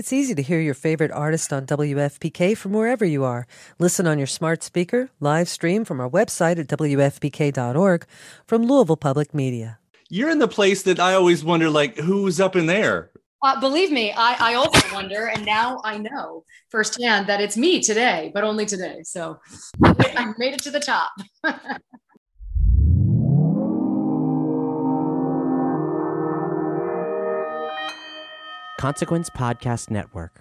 [0.00, 3.46] It's easy to hear your favorite artist on WFPK from wherever you are.
[3.78, 8.06] Listen on your smart speaker, live stream from our website at WFPK.org
[8.46, 9.78] from Louisville Public Media.
[10.08, 13.10] You're in the place that I always wonder, like, who's up in there?
[13.42, 17.82] Uh, believe me, I, I also wonder, and now I know firsthand that it's me
[17.82, 19.02] today, but only today.
[19.02, 19.38] So
[19.84, 21.12] I made it to the top.
[28.80, 30.40] Consequence Podcast Network.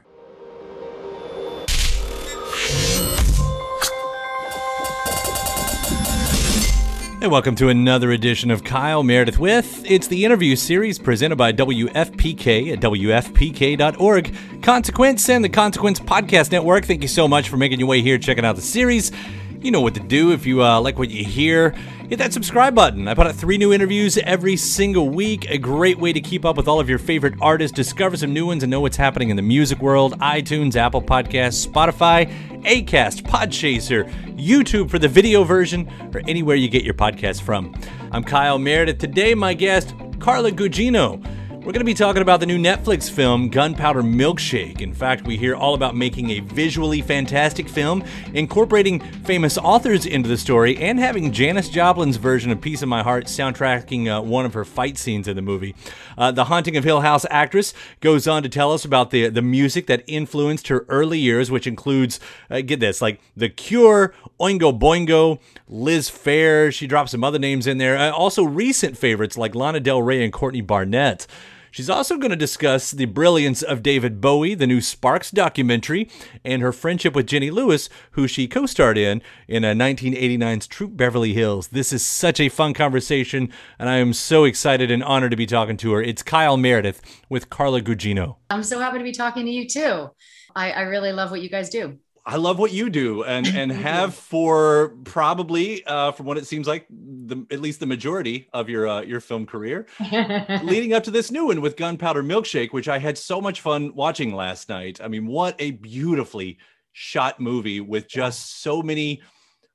[7.21, 9.83] And welcome to another edition of Kyle Meredith with.
[9.85, 14.33] It's the interview series presented by WFPK at WFPK.org.
[14.61, 16.85] Consequence and the Consequence Podcast Network.
[16.85, 19.11] Thank you so much for making your way here, checking out the series.
[19.59, 21.75] You know what to do if you uh, like what you hear.
[22.09, 23.07] Hit that subscribe button.
[23.07, 25.47] I put out three new interviews every single week.
[25.47, 28.47] A great way to keep up with all of your favorite artists, discover some new
[28.47, 30.17] ones, and know what's happening in the music world.
[30.19, 32.27] iTunes, Apple Podcasts, Spotify,
[32.63, 37.79] Acast, Podchaser, YouTube for the video version, or anywhere you get your podcast from.
[38.11, 38.97] I'm Kyle Meredith.
[38.97, 41.23] Today, my guest, Carla Gugino.
[41.69, 44.81] We're going to be talking about the new Netflix film, Gunpowder Milkshake.
[44.81, 48.03] In fact, we hear all about making a visually fantastic film,
[48.33, 53.03] incorporating famous authors into the story, and having Janis Joplin's version of Piece of My
[53.03, 55.75] Heart soundtracking uh, one of her fight scenes in the movie.
[56.17, 59.43] Uh, the Haunting of Hill House actress goes on to tell us about the, the
[59.43, 62.19] music that influenced her early years, which includes,
[62.49, 66.73] uh, get this, like The Cure, Oingo Boingo, Liz Phair.
[66.73, 67.95] She drops some other names in there.
[67.95, 71.27] Uh, also, recent favorites like Lana Del Rey and Courtney Barnett.
[71.71, 76.09] She's also going to discuss the brilliance of David Bowie, the new Sparks documentary,
[76.43, 80.97] and her friendship with Jenny Lewis, who she co starred in in a 1989's Troop
[80.97, 81.69] Beverly Hills.
[81.69, 85.45] This is such a fun conversation, and I am so excited and honored to be
[85.45, 86.01] talking to her.
[86.01, 88.37] It's Kyle Meredith with Carla Gugino.
[88.49, 90.09] I'm so happy to be talking to you too.
[90.55, 91.99] I, I really love what you guys do.
[92.25, 96.67] I love what you do and and have for probably uh, from what it seems
[96.67, 99.87] like the at least the majority of your uh, your film career
[100.63, 103.93] leading up to this new one with Gunpowder Milkshake which I had so much fun
[103.95, 104.99] watching last night.
[105.03, 106.57] I mean what a beautifully
[106.91, 109.21] shot movie with just so many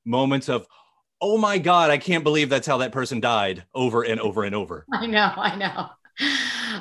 [0.05, 0.67] moments of
[1.21, 4.55] oh my god I can't believe that's how that person died over and over and
[4.55, 4.85] over.
[4.93, 5.89] I know, I know.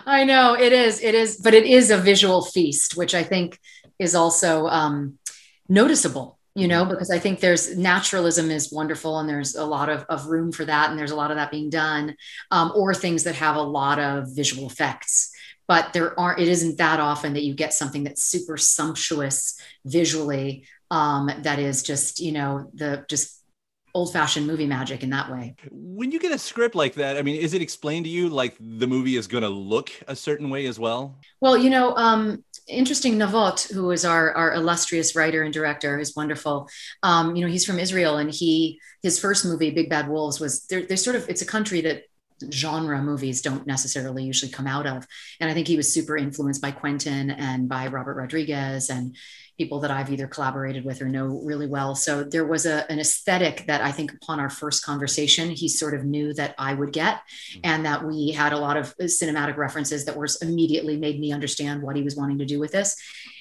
[0.07, 3.59] I know it is it is but it is a visual feast which I think
[3.99, 5.19] is also um
[5.69, 10.05] noticeable you know because i think there's naturalism is wonderful and there's a lot of,
[10.09, 12.15] of room for that and there's a lot of that being done
[12.51, 15.33] um, or things that have a lot of visual effects.
[15.67, 20.67] But there aren't it isn't that often that you get something that's super sumptuous visually
[20.91, 23.41] um, that is just you know the just
[23.94, 25.55] old fashioned movie magic in that way.
[25.71, 28.56] When you get a script like that, I mean, is it explained to you like
[28.59, 31.16] the movie is going to look a certain way as well?
[31.41, 36.16] Well, you know, um, interesting Navot, who is our, our illustrious writer and director, is
[36.16, 36.69] wonderful.
[37.05, 40.66] Um, you know, he's from Israel and he, his first movie, Big Bad Wolves was
[40.66, 42.03] they're, they're sort of, it's a country that
[42.53, 45.06] genre movies don't necessarily usually come out of.
[45.41, 49.17] And I think he was super influenced by Quentin and by Robert Rodriguez and
[49.59, 51.94] people that I've either collaborated with or know really well.
[51.94, 55.94] So there was a, an aesthetic that I think upon our first conversation, he sort
[55.94, 57.61] of knew that I would get, mm-hmm.
[57.62, 61.82] and that we had a lot of cinematic references that were immediately made me understand
[61.82, 62.97] what he was wanting to do with this.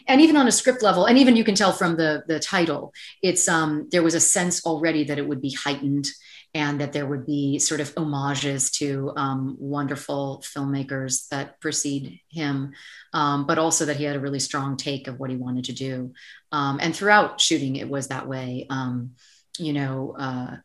[0.08, 2.94] And even on a script level, and even you can tell from the the title,
[3.22, 6.10] it's um there was a sense already that it would be heightened
[6.54, 12.74] and that there would be sort of homages to um, wonderful filmmakers that precede him,
[13.14, 15.74] um, but also that he had a really strong take of what he wanted to
[15.74, 16.14] do.
[16.52, 18.68] Um, and throughout shooting, it was that way.
[18.70, 19.12] Um,
[19.58, 20.58] you know, uh,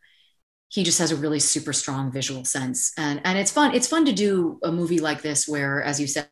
[0.69, 3.75] he just has a really super strong visual sense, and and it's fun.
[3.75, 6.29] It's fun to do a movie like this where, as you said,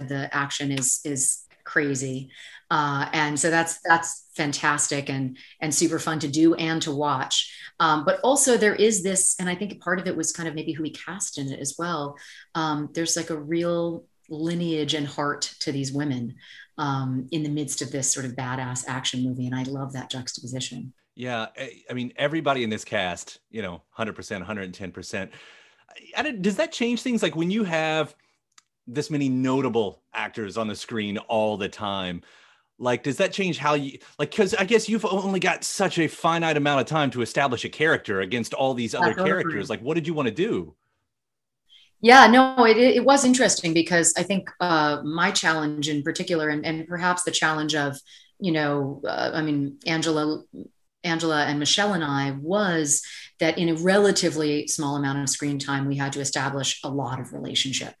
[0.00, 2.30] the action is is crazy.
[2.70, 7.52] Uh, and so that's that's fantastic and and super fun to do and to watch.
[7.80, 10.54] Um, but also there is this, and I think part of it was kind of
[10.54, 12.16] maybe who we cast in it as well.
[12.54, 16.36] Um, there's like a real lineage and heart to these women
[16.78, 20.10] um, in the midst of this sort of badass action movie, and I love that
[20.10, 20.92] juxtaposition.
[21.14, 21.46] Yeah,
[21.90, 26.42] I mean everybody in this cast, you know, 100%, 110%.
[26.42, 28.14] Does that change things like when you have
[28.86, 32.22] this many notable actors on the screen all the time?
[32.78, 34.30] Like, does that change how you like?
[34.30, 37.70] Because I guess you've only got such a finite amount of time to establish a
[37.70, 39.70] character against all these other characters.
[39.70, 40.74] Like, what did you want to do?
[42.02, 46.66] Yeah, no, it, it was interesting because I think uh, my challenge in particular, and,
[46.66, 47.96] and perhaps the challenge of,
[48.38, 50.42] you know, uh, I mean, Angela
[51.06, 53.02] Angela and Michelle and I was
[53.38, 57.20] that in a relatively small amount of screen time, we had to establish a lot
[57.20, 57.94] of relationship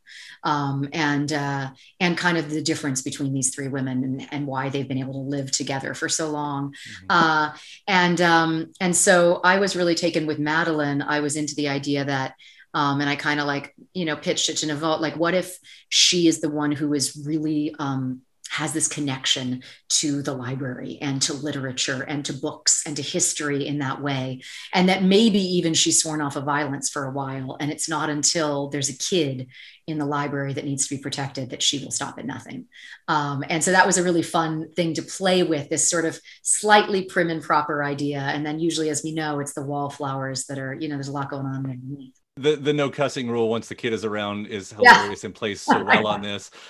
[0.44, 1.70] um, and uh,
[2.00, 5.12] and kind of the difference between these three women and, and why they've been able
[5.12, 6.70] to live together for so long.
[6.70, 7.06] Mm-hmm.
[7.10, 7.52] Uh,
[7.86, 11.02] and um, and so I was really taken with Madeline.
[11.02, 12.34] I was into the idea that.
[12.74, 15.56] Um, and I kind of like, you know, pitched it to Navot, like, what if
[15.88, 18.20] she is the one who is really um,
[18.50, 23.66] has this connection to the library and to literature and to books and to history
[23.66, 24.40] in that way.
[24.72, 27.56] And that maybe even she's sworn off of violence for a while.
[27.60, 29.48] And it's not until there's a kid
[29.86, 32.66] in the library that needs to be protected that she will stop at nothing.
[33.08, 36.18] Um, and so that was a really fun thing to play with this sort of
[36.42, 38.18] slightly prim and proper idea.
[38.18, 41.12] And then usually, as we know, it's the wallflowers that are, you know, there's a
[41.12, 42.14] lot going on underneath.
[42.36, 45.26] The, the no cussing rule once the kid is around is hilarious yeah.
[45.26, 46.50] and plays so well on this.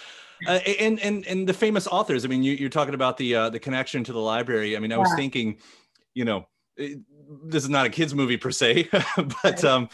[0.46, 2.24] Uh, and and and the famous authors.
[2.24, 4.76] I mean, you, are talking about the uh, the connection to the library.
[4.76, 5.58] I mean, I was thinking,
[6.14, 6.46] you know,
[6.76, 6.98] it,
[7.44, 8.88] this is not a kids movie per se,
[9.42, 9.88] but um,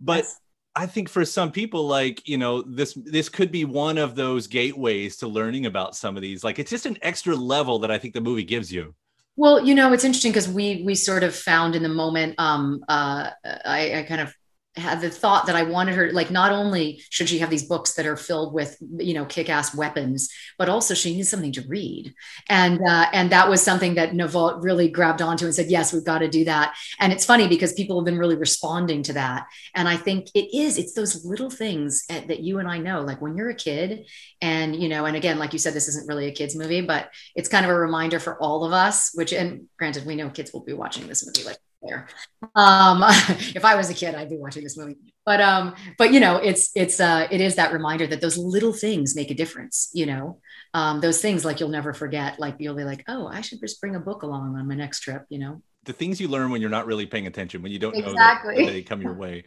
[0.00, 0.24] but.
[0.24, 0.40] Yes.
[0.78, 4.46] I think for some people, like you know, this this could be one of those
[4.46, 6.44] gateways to learning about some of these.
[6.44, 8.94] Like it's just an extra level that I think the movie gives you.
[9.36, 12.34] Well, you know, it's interesting because we we sort of found in the moment.
[12.36, 13.30] Um, uh,
[13.64, 14.34] I, I kind of
[14.76, 17.94] had the thought that I wanted her like not only should she have these books
[17.94, 20.28] that are filled with you know kick-ass weapons,
[20.58, 22.14] but also she needs something to read,
[22.48, 26.04] and uh, and that was something that Navot really grabbed onto and said, yes, we've
[26.04, 26.74] got to do that.
[27.00, 30.54] And it's funny because people have been really responding to that, and I think it
[30.56, 34.06] is it's those little things that you and I know, like when you're a kid,
[34.40, 37.10] and you know, and again, like you said, this isn't really a kids movie, but
[37.34, 39.12] it's kind of a reminder for all of us.
[39.14, 42.08] Which, and granted, we know kids will be watching this movie like there.
[42.54, 43.02] Um,
[43.54, 44.96] if I was a kid, I'd be watching this movie.
[45.24, 48.72] But um, but you know, it's it's uh, it is that reminder that those little
[48.72, 49.90] things make a difference.
[49.92, 50.40] You know,
[50.74, 52.38] um, those things like you'll never forget.
[52.38, 55.00] Like you'll be like, oh, I should just bring a book along on my next
[55.00, 55.24] trip.
[55.28, 57.94] You know, the things you learn when you're not really paying attention, when you don't
[57.96, 58.54] exactly.
[58.54, 59.44] know that, that they come your way.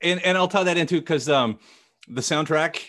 [0.00, 1.58] And and I'll tie that into because um,
[2.08, 2.80] the soundtrack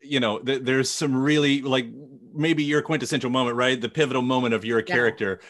[0.00, 1.86] you know th- there's some really like
[2.34, 4.94] maybe your quintessential moment right the pivotal moment of your yeah.
[4.94, 5.40] character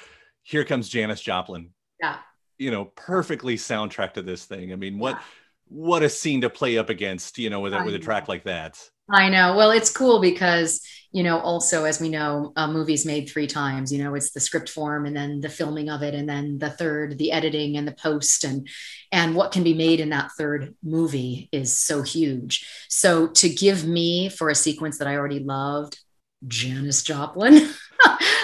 [0.42, 1.70] here comes janis joplin
[2.00, 2.16] yeah
[2.58, 4.72] you know perfectly soundtrack to this thing.
[4.72, 5.22] I mean what yeah.
[5.68, 8.44] what a scene to play up against you know with a, with a track like
[8.44, 8.78] that.
[9.10, 9.56] I know.
[9.56, 10.82] Well it's cool because
[11.12, 14.40] you know also as we know a movie's made three times you know it's the
[14.40, 17.88] script form and then the filming of it and then the third the editing and
[17.88, 18.68] the post and
[19.10, 22.66] and what can be made in that third movie is so huge.
[22.88, 25.98] So to give me for a sequence that i already loved
[26.46, 27.68] janis joplin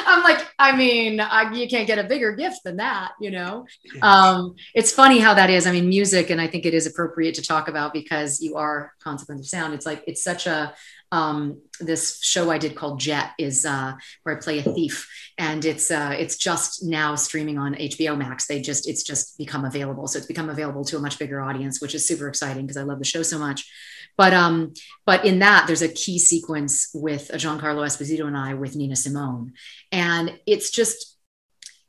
[0.07, 3.67] I'm like, I mean, I, you can't get a bigger gift than that, you know?
[4.03, 5.67] Um, it's funny how that is.
[5.67, 8.93] I mean, music, and I think it is appropriate to talk about because you are
[9.03, 9.75] consequence of sound.
[9.75, 10.75] It's like, it's such a,
[11.13, 15.09] um, this show I did called Jett is uh, where I play a thief,
[15.39, 18.47] and it's uh, it's just now streaming on HBO Max.
[18.49, 21.81] They just it's just become available, so it's become available to a much bigger audience,
[21.81, 23.71] which is super exciting because I love the show so much.
[24.17, 24.75] But um,
[25.07, 29.55] but in that there's a key sequence with Giancarlo Esposito and I with Nina Simone,
[29.91, 31.15] and it's just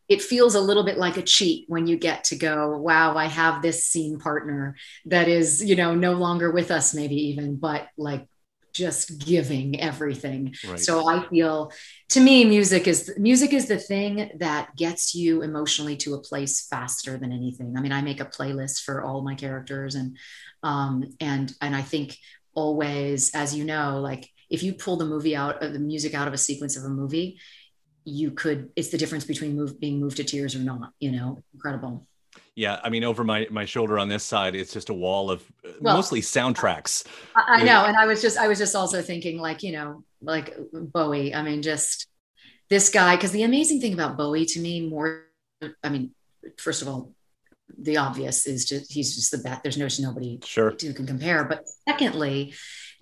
[0.07, 3.25] it feels a little bit like a cheat when you get to go wow i
[3.25, 7.87] have this scene partner that is you know no longer with us maybe even but
[7.97, 8.27] like
[8.75, 10.53] just giving everything.
[10.67, 10.79] Right.
[10.79, 11.71] So I feel
[12.09, 16.67] to me music is music is the thing that gets you emotionally to a place
[16.67, 17.75] faster than anything.
[17.77, 20.17] I mean, I make a playlist for all my characters and
[20.61, 22.17] um and and I think
[22.53, 26.27] always as you know like if you pull the movie out of the music out
[26.27, 27.39] of a sequence of a movie
[28.05, 31.43] you could it's the difference between move, being moved to tears or not you know
[31.53, 32.07] incredible
[32.55, 35.41] yeah, I mean, over my my shoulder on this side, it's just a wall of
[35.65, 37.05] uh, well, mostly soundtracks.
[37.35, 40.03] I, I know, and I was just I was just also thinking, like you know,
[40.21, 41.35] like Bowie.
[41.35, 42.07] I mean, just
[42.69, 43.17] this guy.
[43.17, 45.25] Because the amazing thing about Bowie to me, more,
[45.83, 46.11] I mean,
[46.57, 47.13] first of all,
[47.77, 49.63] the obvious is just he's just the best.
[49.63, 51.43] There's no nobody sure who can compare.
[51.43, 52.53] But secondly,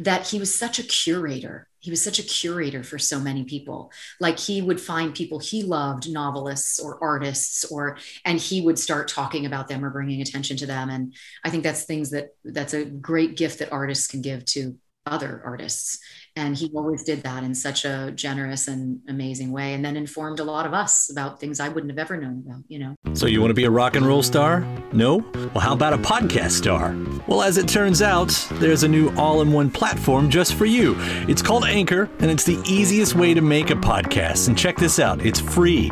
[0.03, 1.67] that he was such a curator.
[1.79, 3.91] He was such a curator for so many people.
[4.19, 9.07] Like he would find people he loved novelists or artists or and he would start
[9.07, 10.89] talking about them or bringing attention to them.
[10.89, 14.77] And i think that's things that that's a great gift that artists can give to
[15.05, 16.00] other artists
[16.36, 20.39] and he always did that in such a generous and amazing way and then informed
[20.39, 23.27] a lot of us about things i wouldn't have ever known about you know So,
[23.27, 24.65] you want to be a rock and roll star?
[24.91, 25.17] No?
[25.33, 26.95] Well, how about a podcast star?
[27.27, 30.95] Well, as it turns out, there's a new all in one platform just for you.
[31.27, 34.48] It's called Anchor, and it's the easiest way to make a podcast.
[34.48, 35.91] And check this out it's free.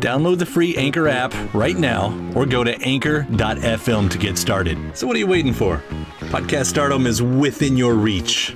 [0.00, 4.78] download the free Anchor app right now or go to anchor.fm to get started.
[4.96, 5.82] So what are you waiting for?
[6.30, 8.54] Podcast stardom is within your reach.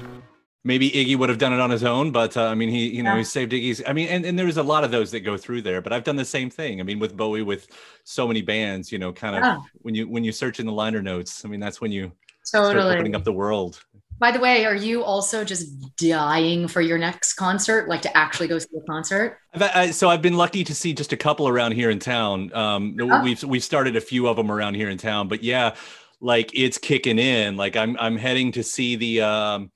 [0.64, 3.02] Maybe Iggy would have done it on his own, but uh, I mean, he, you
[3.02, 3.82] know, he saved Iggy's.
[3.84, 6.04] I mean, and, and there's a lot of those that go through there, but I've
[6.04, 6.78] done the same thing.
[6.78, 7.66] I mean, with Bowie, with
[8.04, 9.58] so many bands, you know, kind of Yeah.
[9.80, 12.12] when you when you search in the liner notes, I mean, that's when you
[12.44, 13.82] start totally opening up the world.
[14.22, 18.46] By the way are you also just dying for your next concert like to actually
[18.46, 21.48] go see a concert I've, I, so I've been lucky to see just a couple
[21.48, 22.52] around here in town.
[22.54, 23.20] Um, Uh-huh.
[23.24, 25.74] We've we've started a few of them around here in town, but yeah,
[26.20, 27.56] like it's kicking in.
[27.56, 29.20] Like I'm I'm heading to see the.
[29.22, 29.70] Um,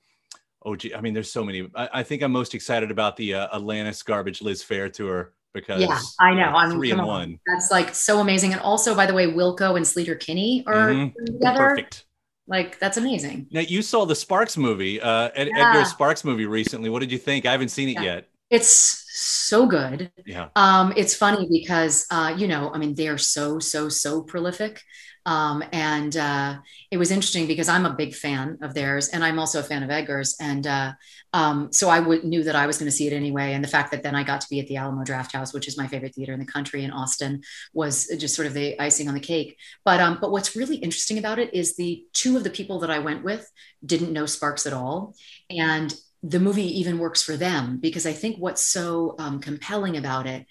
[0.63, 1.69] oh, gee, I mean, there's so many.
[1.75, 5.81] I, I think I'm most excited about the uh, Alanis Garbage Liz Phair tour because
[5.81, 7.07] yeah i know yeah, i'm three in on.
[7.07, 7.39] one.
[7.47, 11.13] that's like so amazing and also by the way wilco and sleater kinney are Mhm.
[11.25, 12.05] together Perfect.
[12.47, 15.69] Like that's amazing Now you saw the Sparks movie, uh, Ed, Yeah.
[15.69, 16.89] Edgar Sparks movie recently.
[16.89, 17.45] What did you think?
[17.45, 18.03] I haven't seen it Yeah.
[18.03, 18.27] yet.
[18.49, 20.49] it's so good Yeah.
[20.55, 24.81] Um, it's funny because uh, you know, I mean, they are so, so, so prolific.
[25.27, 26.55] Um, and uh,
[26.89, 29.83] it was interesting because I'm a big fan of theirs, and I'm also a fan
[29.83, 30.37] of Edgar's.
[30.39, 30.93] And uh,
[31.33, 33.51] um, so I w- knew that I was going to see it anyway.
[33.51, 35.77] And the fact that then I got to be at the Alamo Drafthouse, which is
[35.77, 37.41] my favorite theater in the country in Austin,
[37.73, 39.57] was just sort of the icing on the cake.
[39.83, 42.89] But um, but what's really interesting about it is the two of the people that
[42.89, 43.51] I went with
[43.85, 45.13] didn't know Sparks at all,
[45.49, 45.93] and
[46.23, 50.45] the movie even works for them because I think what's so um, compelling about it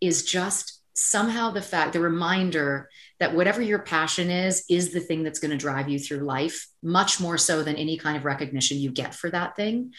[0.00, 5.22] is just somehow the fact, the reminder that whatever your passion is, is the thing
[5.22, 8.78] that's going to drive you through life, much more so than any kind of recognition
[8.78, 9.92] you get for that thing.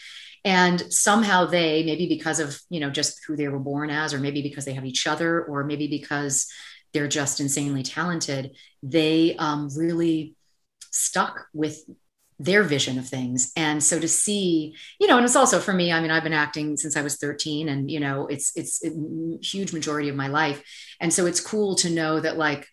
[0.44, 4.18] And somehow they, maybe because of, you know, just who they were born as, or
[4.18, 6.46] maybe because they have each other, or maybe because
[6.92, 10.36] they're just insanely talented, they um, really
[10.92, 11.82] stuck with
[12.44, 13.52] their vision of things.
[13.56, 16.32] And so to see, you know, and it's also for me, I mean, I've been
[16.32, 18.90] acting since I was 13 and, you know, it's, it's a
[19.42, 20.62] huge majority of my life.
[21.00, 22.66] And so it's cool to know that like,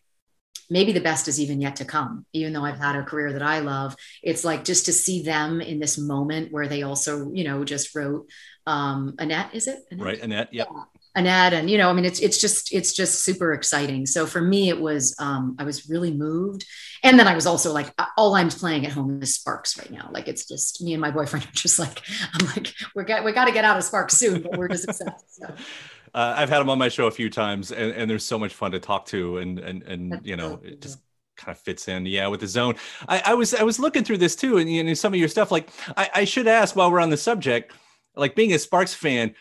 [0.70, 3.42] maybe the best is even yet to come even though i've had a career that
[3.42, 7.44] i love it's like just to see them in this moment where they also you
[7.44, 8.26] know just wrote
[8.66, 10.06] um annette is it annette?
[10.06, 10.54] Right, Annette.
[10.54, 10.70] Yep.
[11.16, 14.06] Annette and you know I mean it's it's just it's just super exciting.
[14.06, 16.66] So for me it was um I was really moved
[17.04, 20.10] and then I was also like all I'm playing at home is Sparks right now.
[20.12, 22.02] Like it's just me and my boyfriend are just like
[22.34, 24.88] I'm like we're got we got to get out of Sparks soon but we're just
[24.88, 25.36] obsessed.
[25.36, 25.54] So.
[26.14, 28.54] Uh, I've had him on my show a few times, and, and there's so much
[28.54, 30.68] fun to talk to, and and and That's you know, cool.
[30.68, 31.00] it just
[31.38, 32.06] kind of fits in.
[32.06, 32.76] Yeah, with the zone.
[33.08, 35.30] I, I was I was looking through this too, and you know, some of your
[35.30, 35.52] stuff.
[35.52, 37.74] Like, I, I should ask while we're on the subject,
[38.16, 39.36] like being a Sparks fan.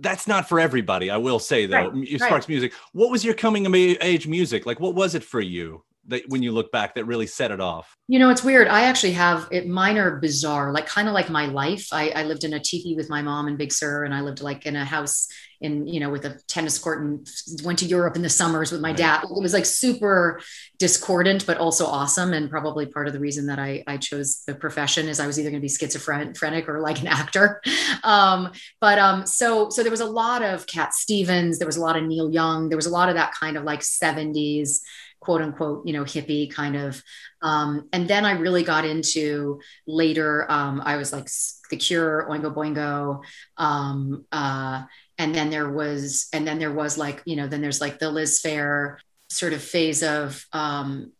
[0.00, 1.10] That's not for everybody.
[1.10, 2.20] I will say though, Right, M- right.
[2.20, 2.72] Sparks music.
[2.92, 4.66] What was your coming of age music?
[4.66, 7.60] Like, what was it for you that when you look back that really set it
[7.60, 7.96] off?
[8.08, 8.68] You know, it's weird.
[8.68, 9.66] I actually have it.
[9.66, 11.88] Mine are bizarre, like kind of like my life.
[11.92, 14.42] I, I lived in a teepee with my mom in Big Sur, and I lived
[14.42, 15.28] like in a house
[15.64, 17.26] in, you know, with a tennis court and
[17.64, 18.96] went to Europe in the summers with my Right.
[18.98, 19.24] dad.
[19.24, 20.40] It was like super
[20.78, 22.32] discordant, but also awesome.
[22.34, 25.38] And probably part of the reason that I, I chose the profession is I was
[25.38, 27.60] either going to be schizophrenic or like an actor.
[28.02, 31.80] Um, but um, so so there was a lot of Cat Stevens, there was a
[31.80, 34.80] lot of Neil Young, there was a lot of that kind of like 70s
[35.24, 37.02] quote unquote, you know, hippie kind of
[37.44, 40.50] um, and then I really got into later.
[40.50, 41.28] Um, I was like
[41.70, 43.22] The Cure, Oingo Boingo,
[43.58, 44.84] um, uh,
[45.18, 48.10] and then there was, and then there was like, you know, then there's like the
[48.10, 48.96] Liz Phair
[49.28, 51.12] sort of phase of um,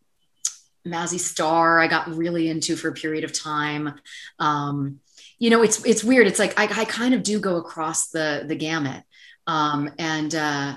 [0.85, 1.79] Mazzy Star.
[1.79, 3.93] I got really into for a period of time.
[4.39, 4.99] Um,
[5.37, 6.25] you know, it's it's weird.
[6.25, 9.03] It's like I, I kind of do go across the the gamut,
[9.45, 10.75] um, and uh,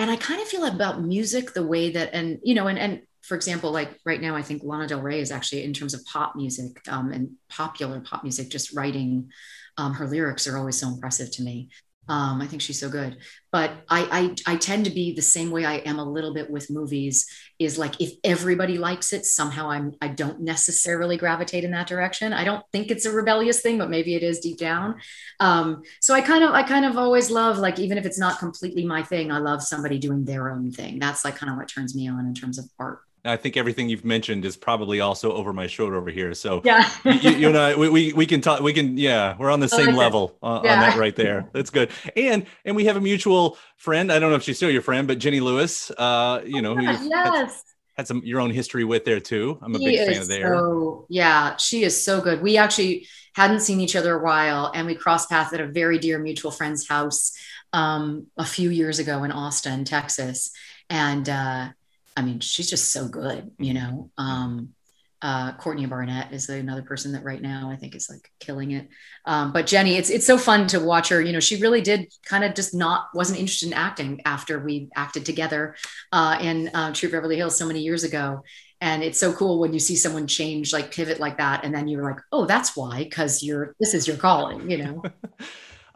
[0.00, 3.02] and I kind of feel about music the way that, and you know, and and
[3.20, 6.04] for example, like right now, I think Lana Del Rey is actually in terms of
[6.06, 9.30] pop music um, and popular pop music, just writing
[9.76, 11.68] um, her lyrics are always so impressive to me.
[12.10, 13.18] Um, I think she's so good.
[13.52, 16.50] But I, I I tend to be the same way I am a little bit
[16.50, 17.24] with movies.
[17.60, 22.32] Is like if everybody likes it, somehow I'm I don't necessarily gravitate in that direction.
[22.32, 24.96] I don't think it's a rebellious thing, but maybe it is deep down.
[25.38, 28.40] Um, so I kind of I kind of always love like even if it's not
[28.40, 30.98] completely my thing, I love somebody doing their own thing.
[30.98, 32.98] That's like kind of what turns me on in terms of art.
[33.24, 36.32] I think everything you've mentioned is probably also over my shoulder over here.
[36.34, 36.88] So Yeah.
[37.04, 39.68] you, you and I, we, we, we can talk, we can, yeah, we're on the
[39.68, 40.74] same like level on, Yeah.
[40.74, 41.48] on that right there.
[41.52, 41.90] That's good.
[42.16, 44.10] And, and we have a mutual friend.
[44.10, 46.82] I don't know if she's still your friend, but Jenny Lewis, uh, you know, who
[46.82, 47.62] you've had, yes.
[47.96, 49.58] had some, your own history with there too.
[49.60, 50.54] I'm a She big fan of there.
[50.54, 52.40] So, yeah, she is so good.
[52.40, 55.98] We actually hadn't seen each other a while and we crossed paths at a very
[55.98, 57.32] dear mutual friend's house
[57.72, 60.50] um, a few years ago in Austin, Texas.
[60.88, 61.68] And uh,
[62.16, 64.10] I mean, she's just so good, you know.
[64.18, 64.74] Um,
[65.22, 68.88] uh, Courtney Barnett is another person that right now I think is like killing it.
[69.26, 71.20] Um, but Jenny, it's it's so fun to watch her.
[71.20, 74.88] You know, she really did kind of just not wasn't interested in acting after we
[74.96, 75.76] acted together
[76.12, 78.42] uh, in uh, Troop Beverly Hills so many years ago.
[78.80, 81.86] And it's so cool when you see someone change, like pivot like that, and then
[81.86, 85.02] you're like, oh, that's why, because you're this is your calling, you know.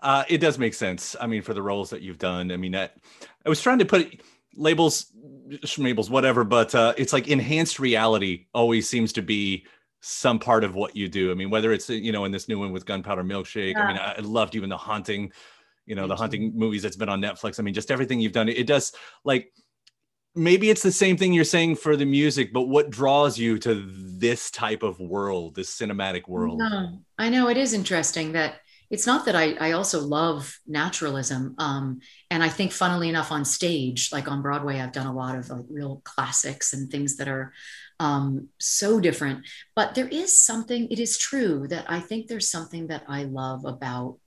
[0.05, 1.17] Uh, it does make sense.
[1.19, 2.99] I mean, for the roles that you've done, I mean, that,
[3.47, 4.21] I was trying to put
[4.57, 5.13] labels,
[5.63, 9.67] schmabels, whatever, but uh, it's like enhanced reality always seems to be
[10.01, 11.31] some part of what you do.
[11.31, 13.77] I mean, whether it's you know in this new one with Gunpowder Milkshake.
[13.77, 15.33] I mean, I loved even the Haunting,
[15.87, 17.59] you know, the Thank Haunting movies that's been on Netflix.
[17.59, 18.49] I mean, just everything you've done.
[18.49, 18.93] It does
[19.25, 19.53] like
[20.35, 23.87] maybe it's the same thing you're saying for the music, but what draws you to
[23.87, 26.59] this type of world, this cinematic world?
[26.59, 28.57] No, I know it is interesting that
[28.95, 31.57] it's not that I, I also love naturalism.
[31.59, 31.99] Um,
[32.31, 35.51] and I think funnily enough on stage, like on Broadway, I've done a lot of
[35.51, 37.53] like real classics and things that are
[37.99, 39.47] um, so different.
[39.75, 43.65] But there is something, it is true that I think there's something that I love
[43.65, 44.19] about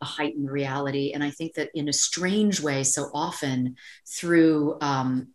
[0.00, 1.12] a heightened reality.
[1.12, 3.76] And I think that in a strange way, so often
[4.08, 5.28] through um,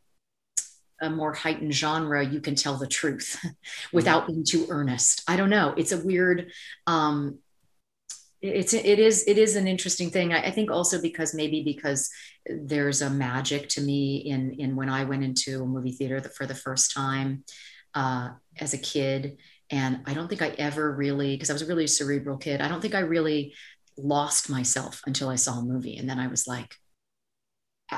[0.99, 3.39] a more heightened genre, you can tell the truth
[3.93, 5.21] without being too earnest.
[5.27, 5.75] I don't know.
[5.77, 6.51] It's a weird,
[6.87, 7.37] um,
[8.45, 10.33] it's it is it is an interesting thing.
[10.33, 12.09] I, I think also because maybe because
[12.45, 16.29] there's a magic to me in in when I went into a movie theater the,
[16.29, 17.43] for the first time
[17.93, 18.29] uh,
[18.59, 19.37] as a kid,
[19.69, 22.61] and I don't think I ever really because I was a really cerebral kid.
[22.61, 23.53] I don't think I really
[23.97, 26.75] lost myself until I saw a movie, and then I was like,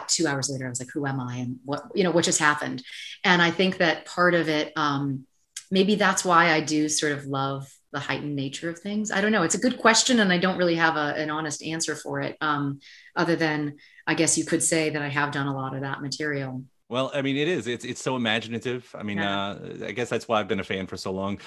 [0.07, 2.39] two hours later, I was like, who am I and what, you know, what just
[2.39, 2.83] happened?
[3.23, 5.25] And I think that part of it, um,
[5.71, 9.11] maybe that's why I do sort of love the heightened nature of things.
[9.11, 9.43] I don't know.
[9.43, 10.19] It's a good question.
[10.19, 12.37] And I don't really have a, an honest answer for it.
[12.41, 12.79] Um,
[13.15, 16.01] other than I guess you could say that I have done a lot of that
[16.01, 16.63] material.
[16.89, 17.67] Well, I mean, it is.
[17.67, 18.89] It's it's so imaginative.
[18.97, 19.39] I mean, Yeah.
[19.51, 21.39] uh, I guess that's why I've been a fan for so long.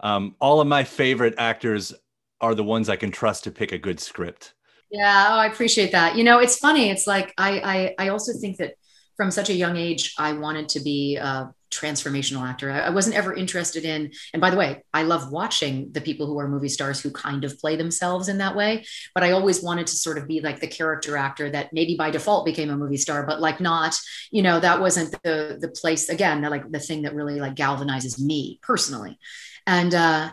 [0.00, 1.94] Um, all of my favorite actors
[2.40, 4.54] are the ones I can trust to pick a good script.
[4.90, 6.16] Yeah, oh, I appreciate that.
[6.16, 6.90] You know, it's funny.
[6.90, 8.74] It's like I, I I also think that
[9.16, 12.70] from such a young age, I wanted to be a transformational actor.
[12.70, 14.12] I, I wasn't ever interested in.
[14.32, 17.44] And by the way, I love watching the people who are movie stars who kind
[17.44, 18.84] of play themselves in that way.
[19.14, 22.10] But I always wanted to sort of be like the character actor that maybe by
[22.10, 23.98] default became a movie star, but like not.
[24.30, 26.08] You know, that wasn't the the place.
[26.08, 29.18] Again, like the thing that really like galvanizes me personally.
[29.66, 30.30] And uh,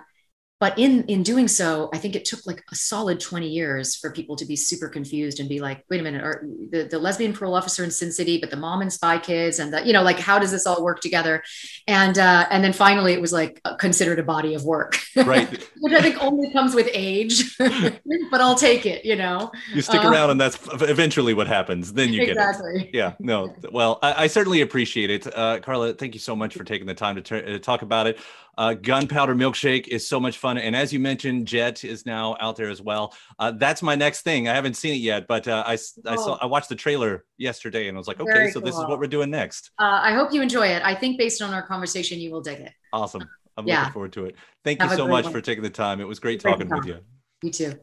[0.65, 4.09] but in in doing so i think it took like a solid 20 years for
[4.11, 6.37] people to be super confused and be like wait a minute are
[6.71, 9.71] the, the lesbian parole officer in sin city but the mom and spy kids and
[9.71, 11.43] the you know like how does this all work together
[11.87, 15.47] and uh and then finally it was like considered a body of work Right.
[15.81, 17.55] which i think only comes with age
[18.31, 21.93] but i'll take it you know You stick Uh, around, and that's eventually what happens.
[21.93, 22.89] Then you get it.
[22.93, 23.13] Yeah.
[23.19, 23.53] No.
[23.71, 25.93] Well, I, I certainly appreciate it, uh, Carla.
[25.93, 28.17] Thank you so much for taking the time to, tur- to talk about it.
[28.57, 32.55] Uh, Gunpowder Milkshake is so much fun, and as you mentioned, Jett is now out
[32.55, 33.13] there as well.
[33.39, 34.47] Uh, that's my next thing.
[34.47, 36.37] I haven't seen it yet, but uh, I I saw.
[36.41, 38.99] I watched the trailer yesterday, and I was like, okay, Very so this is what
[38.99, 39.71] we're doing next.
[39.79, 42.59] uh, i hope you enjoy it i think based on our conversation you will dig
[42.59, 43.23] it Awesome.
[43.57, 43.79] I'm Yeah.
[43.79, 44.35] looking forward to it.
[44.63, 45.33] Thank Have you so much one.
[45.33, 46.01] for taking the time.
[46.01, 46.99] It was great Great talking with you.
[47.41, 47.79] You too.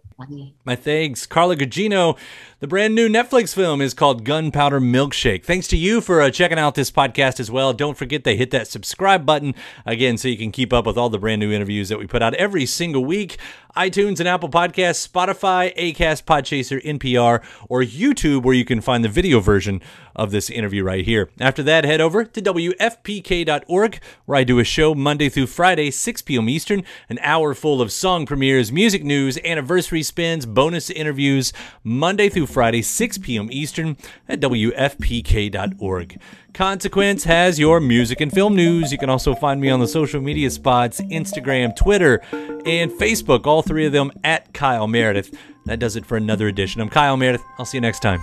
[0.64, 1.26] My thanks.
[1.26, 2.16] Carla Gugino.
[2.60, 5.44] The brand new Netflix film is called Gunpowder Milkshake.
[5.44, 7.72] Thanks to you for uh, checking out this podcast as well.
[7.72, 11.08] Don't forget to hit that subscribe button again so you can keep up with all
[11.08, 13.36] the brand new interviews that we put out every single week.
[13.76, 19.08] iTunes and Apple Podcasts, Spotify, Acast, Podchaser, NPR, or YouTube, where you can find the
[19.08, 19.80] video version
[20.14, 21.30] of this interview right here.
[21.40, 26.22] After that, head over to WFPK.org, where I do a show Monday through Friday, 6
[26.22, 26.48] p.m.
[26.48, 32.46] Eastern, an hour full of song premieres, music news, anniversary spins, bonus interviews, Monday through
[32.46, 33.48] Friday, 6 p.m.
[33.50, 33.96] Eastern
[34.28, 36.20] at WFPK.org.
[36.52, 38.92] Consequence has your music and film news.
[38.92, 43.68] You can also find me on the social media spots Instagram, Twitter, and Facebook, all
[43.68, 45.36] three of them at Kyle Meredith.
[45.66, 46.80] That does it for another edition.
[46.80, 47.42] I'm Kyle Meredith.
[47.58, 48.20] I'll see you next time.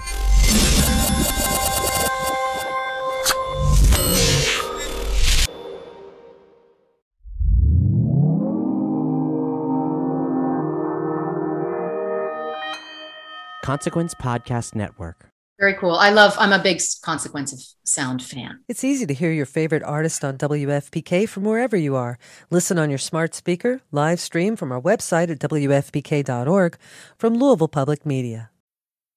[13.63, 15.30] Consequence Podcast Network.
[15.60, 15.95] Very cool.
[15.95, 18.62] I love, I'm a big Consequence of Sound fan.
[18.69, 22.17] It's easy to hear your favorite artist on WFPK from wherever you are.
[22.50, 26.78] Listen on your smart speaker, live stream from our website at WFPK.org
[27.17, 28.52] from Louisville Public Media.